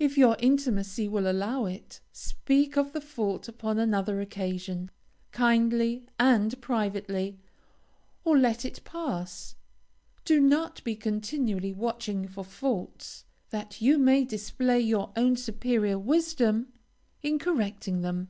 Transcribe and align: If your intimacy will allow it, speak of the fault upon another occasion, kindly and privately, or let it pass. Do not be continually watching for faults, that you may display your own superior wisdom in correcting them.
If 0.00 0.18
your 0.18 0.34
intimacy 0.40 1.06
will 1.06 1.30
allow 1.30 1.64
it, 1.66 2.00
speak 2.12 2.76
of 2.76 2.92
the 2.92 3.00
fault 3.00 3.46
upon 3.46 3.78
another 3.78 4.20
occasion, 4.20 4.90
kindly 5.30 6.06
and 6.18 6.60
privately, 6.60 7.38
or 8.24 8.36
let 8.36 8.64
it 8.64 8.82
pass. 8.82 9.54
Do 10.24 10.40
not 10.40 10.82
be 10.82 10.96
continually 10.96 11.72
watching 11.72 12.26
for 12.26 12.42
faults, 12.44 13.24
that 13.50 13.80
you 13.80 13.96
may 13.96 14.24
display 14.24 14.80
your 14.80 15.12
own 15.14 15.36
superior 15.36 16.00
wisdom 16.00 16.72
in 17.22 17.38
correcting 17.38 18.00
them. 18.00 18.26